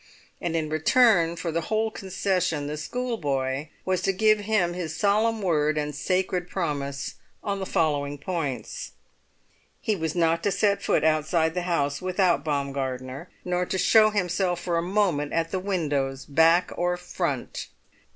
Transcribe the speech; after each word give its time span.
And 0.41 0.55
in 0.55 0.67
return 0.67 1.35
for 1.35 1.51
the 1.51 1.61
whole 1.61 1.91
concession 1.91 2.65
the 2.65 2.75
schoolboy 2.75 3.67
was 3.85 4.01
to 4.01 4.11
give 4.11 4.39
his 4.39 4.95
solemn 4.95 5.43
word 5.43 5.77
and 5.77 5.93
sacred 5.93 6.49
promise 6.49 7.13
on 7.43 7.59
the 7.59 7.67
following 7.67 8.17
points. 8.17 8.93
He 9.79 9.95
was 9.95 10.15
not 10.15 10.41
to 10.41 10.51
set 10.51 10.81
foot 10.81 11.03
outside 11.03 11.53
the 11.53 11.61
house 11.69 12.01
without 12.01 12.43
Baumgartner, 12.43 13.29
nor 13.45 13.63
to 13.67 13.77
show 13.77 14.09
himself 14.09 14.59
for 14.59 14.79
a 14.79 14.81
moment 14.81 15.33
at 15.33 15.51
the 15.51 15.59
windows 15.59 16.25
back 16.25 16.71
or 16.75 16.97
front. 16.97 17.67